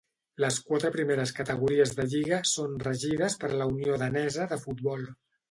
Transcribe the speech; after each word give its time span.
Les 0.43 0.55
quatre 0.69 0.89
primeres 0.95 1.33
categories 1.39 1.93
de 1.99 2.05
lliga 2.15 2.39
són 2.53 2.73
regides 2.87 3.37
per 3.45 3.53
la 3.61 3.69
Unió 3.75 4.01
Danesa 4.07 4.51
de 4.57 4.61
Futbol. 4.65 5.07